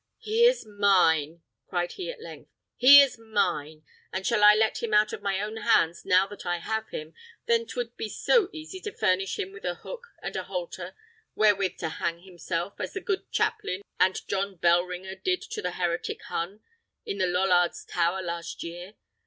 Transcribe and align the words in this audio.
"He 0.17 0.45
is 0.45 0.65
mine!" 0.65 1.43
cried 1.67 1.91
he 1.91 2.09
at 2.09 2.19
length, 2.19 2.49
"he 2.75 3.01
is 3.03 3.19
mine! 3.19 3.83
And 4.11 4.25
shall 4.25 4.43
I 4.43 4.55
let 4.55 4.81
him 4.81 4.95
out 4.95 5.13
of 5.13 5.21
my 5.21 5.39
own 5.39 5.57
hands 5.57 6.05
now 6.05 6.25
that 6.25 6.43
I 6.43 6.57
have 6.57 6.89
him, 6.89 7.13
when 7.45 7.67
'twould 7.67 7.97
be 7.97 8.09
so 8.09 8.49
easy 8.51 8.79
to 8.79 8.91
furnish 8.97 9.37
him 9.37 9.51
with 9.51 9.63
a 9.63 9.75
hook 9.75 10.07
and 10.23 10.35
a 10.35 10.45
halter 10.45 10.95
wherewith 11.35 11.77
to 11.81 11.89
hang 12.01 12.23
himself, 12.23 12.79
as 12.79 12.93
the 12.93 12.99
good 13.01 13.31
chaplain 13.31 13.83
and 13.99 14.27
John 14.27 14.55
Bellringer 14.55 15.13
did 15.17 15.43
to 15.43 15.61
the 15.61 15.73
heretic 15.73 16.23
Hun, 16.23 16.61
in 17.05 17.19
the 17.19 17.27
Lollards' 17.27 17.85
Tower 17.85 18.23
last 18.23 18.63
year? 18.63 18.95